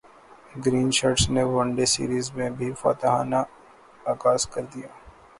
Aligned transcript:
green 0.63 0.89
Shirts 0.97 1.23
نے 1.33 1.43
one 1.53 1.67
day 1.75 1.85
series 1.93 2.27
میں 2.37 2.49
بھی 2.57 2.69
فاتحانہ 2.81 3.39
غاز 4.21 4.41
کر 4.53 4.63
دیا 4.73 4.89